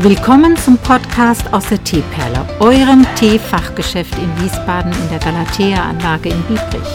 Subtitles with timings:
[0.00, 6.88] Willkommen zum Podcast aus der Teeperle, eurem Teefachgeschäft in Wiesbaden in der Galatea-Anlage in Biebrich.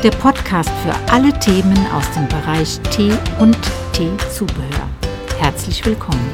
[0.00, 3.58] Der Podcast für alle Themen aus dem Bereich Tee und
[3.92, 4.88] Teezubehör.
[5.40, 6.30] Herzlich willkommen.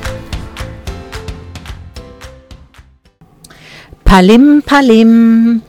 [4.05, 5.63] Palim, Palim.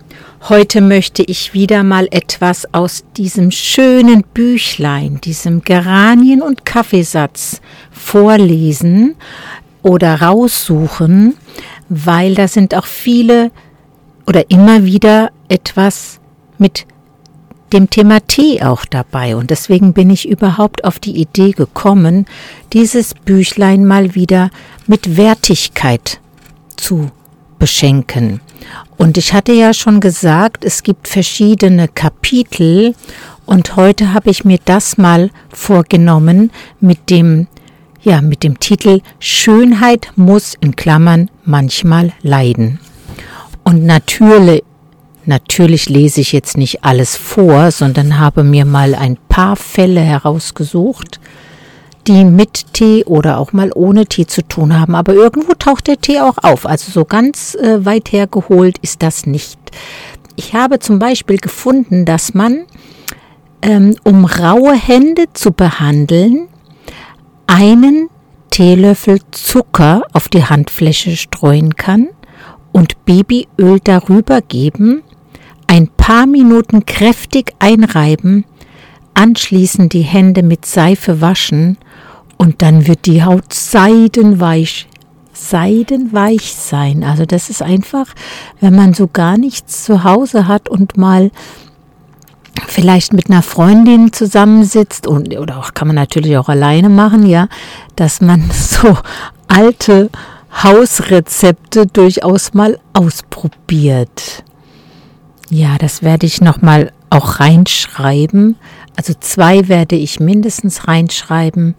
[0.49, 9.15] Heute möchte ich wieder mal etwas aus diesem schönen Büchlein, diesem Geranien- und Kaffeesatz vorlesen
[9.83, 11.35] oder raussuchen,
[11.89, 13.51] weil da sind auch viele
[14.27, 16.19] oder immer wieder etwas
[16.57, 16.85] mit
[17.73, 19.35] dem Thema Tee auch dabei.
[19.35, 22.25] Und deswegen bin ich überhaupt auf die Idee gekommen,
[22.73, 24.51] dieses Büchlein mal wieder
[24.87, 26.19] mit Wertigkeit
[26.75, 27.11] zu
[27.59, 28.41] beschenken.
[28.97, 32.93] Und ich hatte ja schon gesagt, es gibt verschiedene Kapitel
[33.45, 37.47] und heute habe ich mir das mal vorgenommen mit dem
[38.03, 42.79] ja, mit dem Titel Schönheit muss in Klammern manchmal leiden.
[43.63, 44.63] Und natürlich,
[45.25, 51.19] natürlich lese ich jetzt nicht alles vor, sondern habe mir mal ein paar Fälle herausgesucht,
[52.07, 54.95] die mit Tee oder auch mal ohne Tee zu tun haben.
[54.95, 56.65] Aber irgendwo taucht der Tee auch auf.
[56.65, 59.59] Also so ganz äh, weit hergeholt ist das nicht.
[60.35, 62.63] Ich habe zum Beispiel gefunden, dass man,
[63.61, 66.47] ähm, um raue Hände zu behandeln,
[67.51, 68.09] einen
[68.49, 72.07] Teelöffel Zucker auf die Handfläche streuen kann
[72.71, 75.03] und Babyöl darüber geben,
[75.67, 78.45] ein paar Minuten kräftig einreiben,
[79.15, 81.77] anschließend die Hände mit Seife waschen
[82.37, 84.87] und dann wird die Haut seidenweich.
[85.33, 87.03] Seidenweich sein.
[87.03, 88.13] Also das ist einfach,
[88.61, 91.31] wenn man so gar nichts zu Hause hat und mal
[92.67, 97.47] vielleicht mit einer Freundin zusammensitzt und oder auch kann man natürlich auch alleine machen, ja,
[97.95, 98.97] dass man so
[99.47, 100.09] alte
[100.63, 104.43] Hausrezepte durchaus mal ausprobiert.
[105.49, 108.55] Ja, das werde ich noch mal auch reinschreiben.
[108.95, 111.75] Also zwei werde ich mindestens reinschreiben,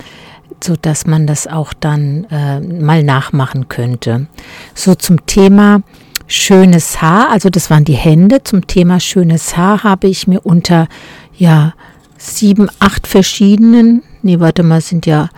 [0.62, 4.26] so dass man das auch dann äh, mal nachmachen könnte.
[4.74, 5.82] So zum Thema
[6.32, 8.42] schönes Haar, also das waren die Hände.
[8.42, 10.88] Zum Thema schönes Haar habe ich mir unter
[11.36, 11.74] ja
[12.16, 15.28] sieben, acht verschiedenen, nee, warte mal, sind ja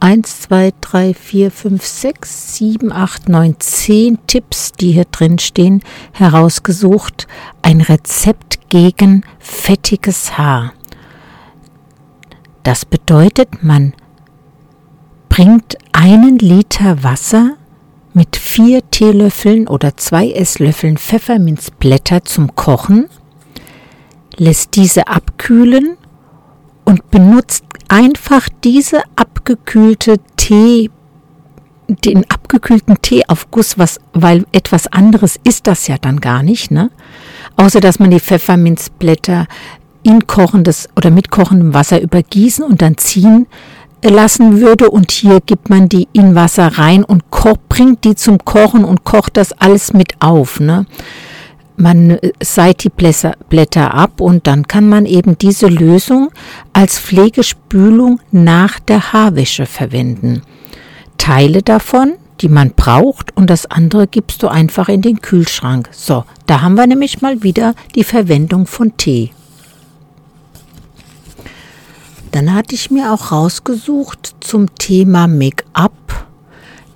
[0.00, 5.82] eins, zwei, drei, vier, fünf, sechs, sieben, acht, neun, zehn Tipps, die hier drin stehen,
[6.12, 7.26] herausgesucht.
[7.62, 10.72] Ein Rezept gegen fettiges Haar.
[12.64, 13.94] Das bedeutet, man
[15.28, 17.56] bringt einen Liter Wasser
[18.14, 23.08] mit vier Teelöffeln oder zwei Esslöffeln Pfefferminzblätter zum Kochen,
[24.36, 25.96] lässt diese abkühlen
[26.84, 30.90] und benutzt einfach diese abgekühlte Tee,
[31.88, 36.90] den abgekühlten Teeaufguss, was, weil etwas anderes ist das ja dann gar nicht, ne?
[37.56, 39.46] Außer dass man die Pfefferminzblätter
[40.02, 43.46] in kochendes oder mit kochendem Wasser übergießen und dann ziehen
[44.10, 48.38] lassen würde und hier gibt man die in Wasser rein und kocht, bringt die zum
[48.44, 50.60] Kochen und kocht das alles mit auf.
[50.60, 50.86] Ne?
[51.76, 56.30] Man äh, seit die Blätter ab und dann kann man eben diese Lösung
[56.72, 60.42] als Pflegespülung nach der Haarwäsche verwenden.
[61.18, 65.88] Teile davon, die man braucht und das andere gibst du einfach in den Kühlschrank.
[65.92, 69.30] So, da haben wir nämlich mal wieder die Verwendung von Tee.
[72.32, 75.92] Dann hatte ich mir auch rausgesucht zum Thema Make-up.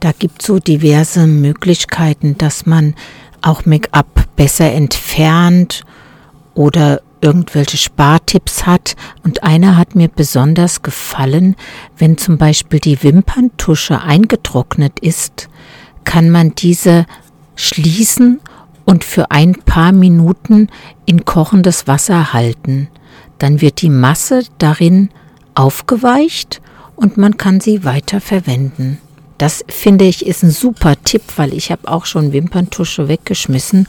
[0.01, 2.95] Da gibt es so diverse Möglichkeiten, dass man
[3.43, 5.83] auch Make-up besser entfernt
[6.55, 8.97] oder irgendwelche Spartipps hat.
[9.25, 11.55] Und einer hat mir besonders gefallen,
[11.99, 15.51] wenn zum Beispiel die Wimperntusche eingetrocknet ist,
[16.05, 17.05] kann man diese
[17.57, 18.41] schließen
[18.87, 20.69] und für ein paar Minuten
[21.05, 22.89] in kochendes Wasser halten.
[23.39, 25.11] Dann wird die Masse darin
[25.57, 26.61] aufgeweicht
[26.95, 28.99] und man kann sie weiter verwenden.
[29.39, 33.87] Das finde ich ist ein super Tipp, weil ich habe auch schon Wimperntusche weggeschmissen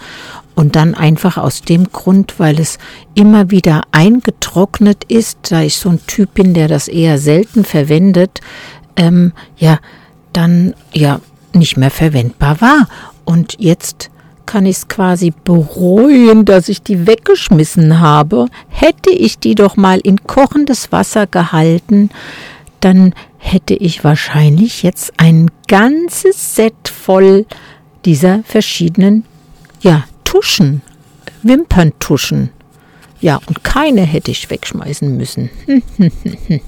[0.55, 2.79] und dann einfach aus dem Grund, weil es
[3.13, 8.41] immer wieder eingetrocknet ist, da ich so ein Typ bin, der das eher selten verwendet,
[8.97, 9.79] ähm, ja,
[10.33, 11.21] dann ja
[11.53, 12.89] nicht mehr verwendbar war.
[13.23, 14.09] Und jetzt
[14.47, 18.47] kann ich es quasi bereuen, dass ich die weggeschmissen habe.
[18.69, 22.09] Hätte ich die doch mal in kochendes Wasser gehalten,
[22.79, 27.45] dann hätte ich wahrscheinlich jetzt ein ganzes Set voll
[28.05, 29.25] dieser verschiedenen,
[29.81, 30.81] ja, Tuschen,
[31.43, 32.49] Wimperntuschen.
[33.19, 35.49] Ja, und keine hätte ich wegschmeißen müssen.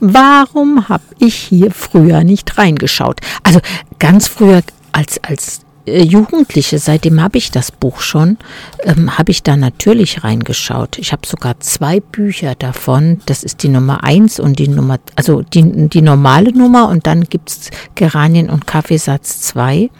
[0.00, 3.20] Warum habe ich hier früher nicht reingeschaut?
[3.42, 3.60] Also
[3.98, 4.62] ganz früher
[4.92, 5.60] als, als
[5.98, 8.38] Jugendliche, seitdem habe ich das Buch schon,
[8.84, 10.98] ähm, habe ich da natürlich reingeschaut.
[10.98, 13.20] Ich habe sogar zwei Bücher davon.
[13.26, 17.24] Das ist die Nummer eins und die Nummer, also die, die normale Nummer und dann
[17.24, 19.90] gibt es Geranien und Kaffeesatz zwei.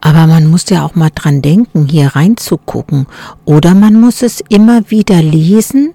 [0.00, 3.06] Aber man muss ja auch mal dran denken, hier reinzugucken.
[3.44, 5.94] Oder man muss es immer wieder lesen,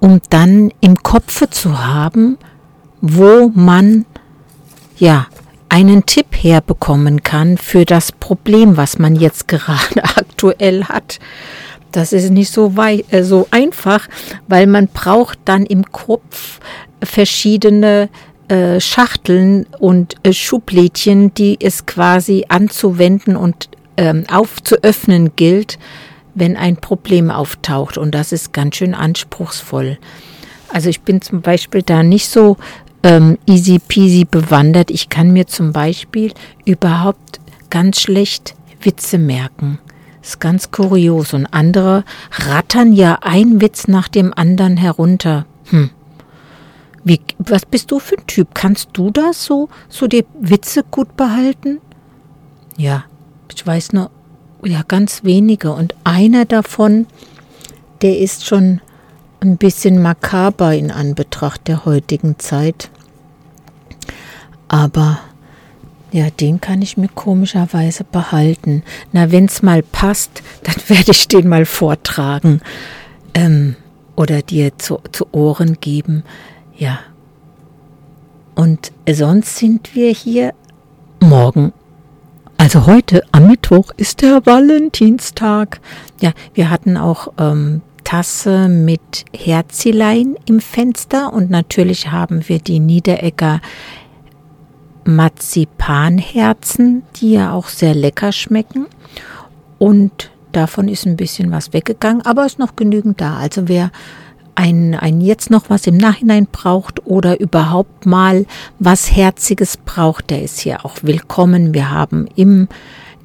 [0.00, 2.38] um dann im Kopfe zu haben,
[3.00, 4.06] wo man
[4.96, 5.26] ja
[5.72, 11.18] einen Tipp herbekommen kann für das Problem, was man jetzt gerade aktuell hat.
[11.92, 14.06] Das ist nicht so, wei äh, so einfach,
[14.48, 16.60] weil man braucht dann im Kopf
[17.02, 18.10] verschiedene
[18.48, 25.78] äh, Schachteln und äh, Schublädchen, die es quasi anzuwenden und ähm, aufzuöffnen gilt,
[26.34, 27.96] wenn ein Problem auftaucht.
[27.96, 29.96] Und das ist ganz schön anspruchsvoll.
[30.68, 32.58] Also ich bin zum Beispiel da nicht so
[33.02, 34.90] ähm, easy peasy bewandert.
[34.90, 36.32] Ich kann mir zum Beispiel
[36.64, 37.40] überhaupt
[37.70, 39.78] ganz schlecht Witze merken.
[40.22, 41.34] Ist ganz kurios.
[41.34, 45.46] Und andere rattern ja ein Witz nach dem anderen herunter.
[45.70, 45.90] Hm.
[47.04, 48.54] Wie, was bist du für ein Typ?
[48.54, 51.80] Kannst du das so, so die Witze gut behalten?
[52.76, 53.04] Ja,
[53.52, 54.10] ich weiß nur,
[54.64, 55.72] ja, ganz wenige.
[55.72, 57.06] Und einer davon,
[58.02, 58.80] der ist schon
[59.42, 62.90] ein bisschen makaber in Anbetracht der heutigen Zeit.
[64.68, 65.20] Aber
[66.10, 68.82] ja, den kann ich mir komischerweise behalten.
[69.12, 72.60] Na, wenn es mal passt, dann werde ich den mal vortragen
[73.34, 73.76] ähm,
[74.16, 76.24] oder dir zu, zu Ohren geben.
[76.76, 77.00] Ja.
[78.54, 80.52] Und sonst sind wir hier
[81.20, 81.72] morgen
[82.62, 85.80] also heute am Mittwoch ist der Valentinstag.
[86.20, 87.82] Ja, wir hatten auch ähm,
[88.12, 93.62] Tasse mit Herzilein im Fenster und natürlich haben wir die Niederegger
[95.06, 98.84] Marzipanherzen, die ja auch sehr lecker schmecken.
[99.78, 103.38] Und davon ist ein bisschen was weggegangen, aber ist noch genügend da.
[103.38, 103.90] Also wer
[104.56, 108.44] ein, ein jetzt noch was im Nachhinein braucht oder überhaupt mal
[108.78, 111.72] was Herziges braucht, der ist hier auch willkommen.
[111.72, 112.68] Wir haben im,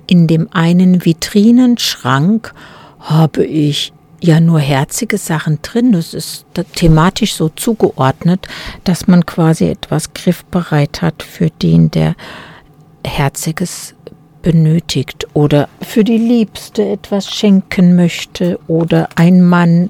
[0.06, 2.54] in dem einen Vitrinenschrank
[3.02, 5.92] habe ich ja nur herzige Sachen drin.
[5.92, 8.48] Das ist thematisch so zugeordnet,
[8.84, 12.16] dass man quasi etwas griffbereit hat für den, der
[13.06, 13.94] Herziges
[14.42, 19.90] benötigt oder für die Liebste etwas schenken möchte oder ein Mann,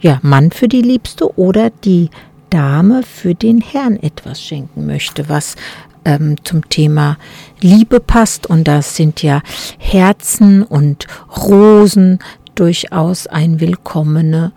[0.00, 2.10] ja, Mann für die Liebste oder die
[2.50, 5.56] Dame für den Herrn etwas schenken möchte, was
[6.04, 7.18] ähm, zum Thema
[7.60, 8.46] Liebe passt.
[8.46, 9.42] Und das sind ja
[9.78, 11.06] Herzen und
[11.36, 12.20] Rosen,
[12.58, 14.52] durchaus eine willkommene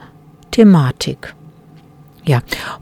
[0.52, 1.36] Thematik.
[2.26, 2.42] Ja,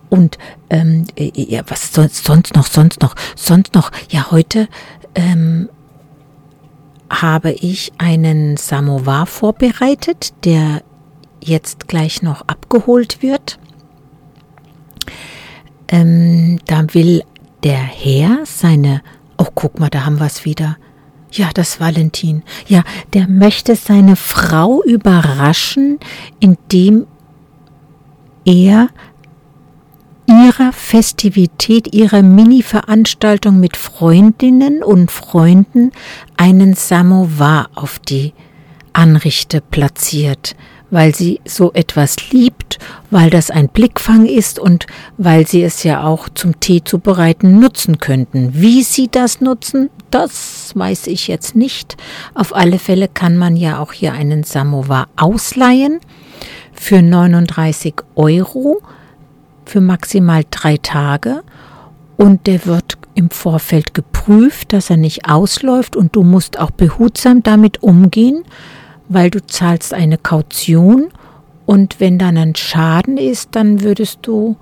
[0.09, 0.37] und
[0.69, 3.91] ähm, äh, ja, was sonst, sonst noch, sonst noch, sonst noch?
[4.09, 4.67] Ja, heute
[5.15, 5.69] ähm,
[7.09, 10.83] habe ich einen Samovar vorbereitet, der
[11.41, 13.59] jetzt gleich noch abgeholt wird.
[15.87, 17.23] Ähm, da will
[17.63, 19.01] der Herr seine,
[19.37, 20.77] oh guck mal, da haben wir es wieder,
[21.31, 22.43] ja, das Valentin.
[22.67, 22.83] Ja,
[23.13, 25.99] der möchte seine Frau überraschen,
[26.39, 27.07] indem
[28.45, 28.89] er
[30.27, 35.91] ihrer Festivität, ihrer Mini-Veranstaltung mit Freundinnen und Freunden
[36.37, 38.33] einen Samovar auf die
[38.93, 40.55] Anrichte platziert
[40.91, 42.79] weil sie so etwas liebt,
[43.11, 47.99] weil das ein Blickfang ist und weil sie es ja auch zum Tee zubereiten nutzen
[47.99, 48.51] könnten.
[48.53, 51.97] Wie sie das nutzen, das weiß ich jetzt nicht.
[52.33, 55.99] Auf alle Fälle kann man ja auch hier einen Samovar ausleihen
[56.73, 58.81] für 39 Euro
[59.65, 61.43] für maximal drei Tage
[62.17, 67.43] und der wird im Vorfeld geprüft, dass er nicht ausläuft und du musst auch behutsam
[67.43, 68.43] damit umgehen,
[69.09, 71.09] weil du zahlst eine Kaution
[71.65, 74.55] und wenn dann ein Schaden ist, dann würdest du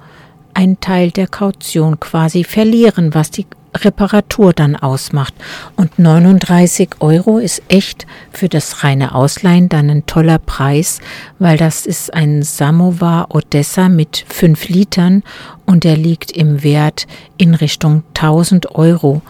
[0.53, 5.33] einen Teil der Kaution quasi verlieren, was die Reparatur dann ausmacht.
[5.75, 10.99] Und 39 Euro ist echt für das reine Ausleihen dann ein toller Preis,
[11.39, 15.23] weil das ist ein Samovar Odessa mit 5 Litern
[15.65, 19.21] und der liegt im Wert in Richtung 1000 Euro.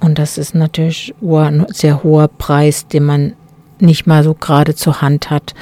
[0.00, 3.32] Und das ist natürlich ein sehr hoher Preis, den man
[3.84, 5.54] nicht mal so gerade zur Hand hat.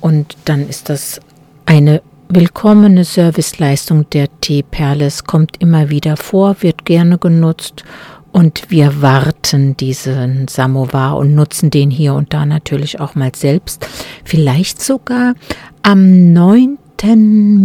[0.00, 1.20] Und dann ist das
[1.66, 7.84] eine willkommene Serviceleistung der Teeperles, kommt immer wieder vor, wird gerne genutzt
[8.32, 13.86] und wir warten diesen Samovar und nutzen den hier und da natürlich auch mal selbst.
[14.24, 15.34] Vielleicht sogar
[15.82, 16.78] am 9.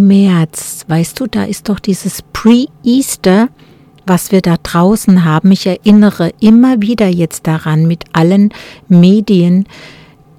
[0.07, 3.49] März, weißt du, da ist doch dieses Pre-Easter,
[4.05, 5.51] was wir da draußen haben.
[5.51, 8.53] Ich erinnere immer wieder jetzt daran mit allen
[8.87, 9.65] Medien,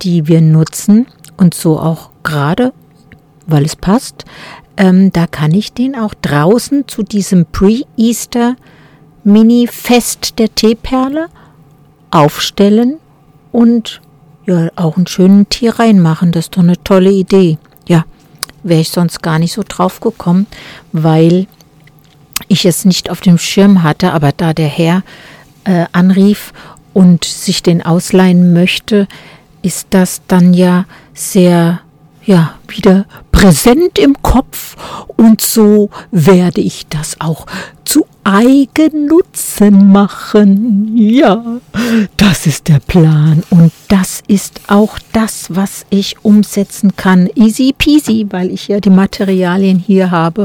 [0.03, 1.07] die wir nutzen
[1.37, 2.73] und so auch gerade,
[3.47, 4.25] weil es passt.
[4.77, 8.57] Ähm, da kann ich den auch draußen zu diesem Pre-Easter
[9.25, 11.27] Mini-Fest der Teeperle
[12.11, 12.99] aufstellen
[13.53, 14.01] und
[14.47, 16.31] ja, auch einen schönen Tee reinmachen.
[16.31, 17.59] Das ist doch eine tolle Idee.
[17.89, 18.05] Ja,
[18.63, 20.47] wäre ich sonst gar nicht so drauf gekommen,
[20.93, 21.47] weil
[22.49, 25.03] ich es nicht auf dem Schirm hatte, aber da der Herr
[25.65, 26.53] äh, anrief
[26.93, 29.09] und sich den ausleihen möchte,
[29.63, 31.81] ist das dann ja sehr
[32.25, 34.77] ja, wieder präsent im Kopf
[35.17, 37.47] und so werde ich das auch
[37.85, 40.97] zu Eigennutzen machen.
[40.97, 41.61] Ja,
[42.17, 47.29] das ist der Plan und das ist auch das, was ich umsetzen kann.
[47.37, 50.45] Easy peasy, weil ich ja die Materialien hier habe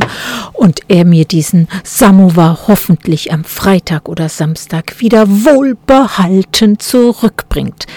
[0.53, 7.87] und er mir diesen Samovar hoffentlich am Freitag oder Samstag wieder wohlbehalten zurückbringt.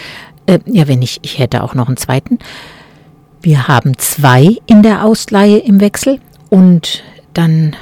[0.46, 2.38] Äh, ja, wenn ich, ich hätte auch noch einen zweiten.
[3.42, 7.76] Wir haben zwei in der Ausleihe im Wechsel und dann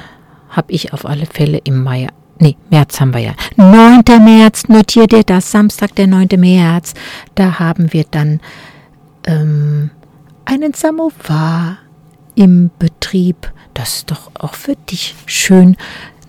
[0.53, 2.07] habe ich auf alle Fälle im Mai,
[2.39, 3.33] nee, März haben wir ja.
[3.57, 4.03] 9.
[4.23, 6.29] März, notiert ihr das, Samstag, der 9.
[6.37, 6.93] März,
[7.35, 8.39] da haben wir dann
[9.25, 9.89] ähm,
[10.45, 11.77] einen Samovar
[12.35, 13.51] im Betrieb.
[13.73, 15.75] Das ist doch auch für dich schön.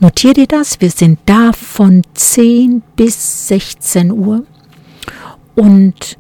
[0.01, 0.81] Notiert ihr das?
[0.81, 4.45] Wir sind da von 10 bis 16 Uhr.
[5.55, 6.19] Und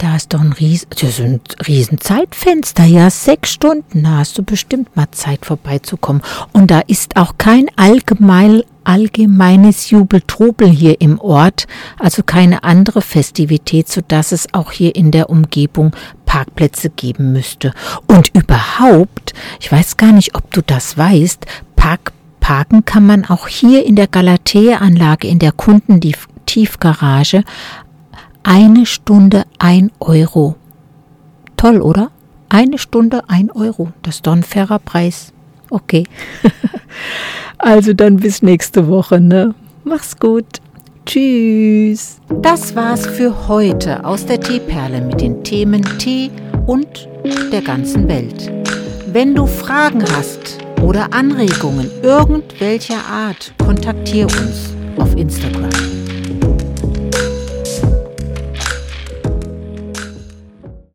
[0.00, 2.84] da ist doch ein, Ries das ist ein Riesenzeitfenster.
[2.84, 4.04] Ja, sechs Stunden.
[4.04, 6.22] Da hast du bestimmt mal Zeit vorbeizukommen.
[6.52, 11.66] Und da ist auch kein allgemein, allgemeines Jubeltrubel hier im Ort.
[11.98, 17.74] Also keine andere Festivität, sodass es auch hier in der Umgebung Parkplätze geben müsste.
[18.06, 21.44] Und überhaupt, ich weiß gar nicht, ob du das weißt,
[21.76, 27.44] Park Parken kann man auch hier in der Galatea-Anlage in der Kundentiefgarage
[28.42, 30.56] eine Stunde ein Euro.
[31.56, 32.10] Toll, oder?
[32.48, 33.92] Eine Stunde ein Euro.
[34.02, 35.32] Das ist doch ein fairer Preis.
[35.70, 36.04] Okay.
[37.58, 39.54] also dann bis nächste Woche, ne?
[39.84, 40.60] Mach's gut.
[41.06, 42.20] Tschüss.
[42.42, 46.30] Das war's für heute aus der Teeperle mit den Themen Tee
[46.66, 47.08] und
[47.52, 48.50] der ganzen Welt.
[49.12, 55.99] Wenn du Fragen hast oder Anregungen irgendwelcher Art, kontaktiere uns auf Instagram.